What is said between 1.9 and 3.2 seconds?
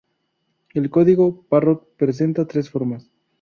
presenta tres formas.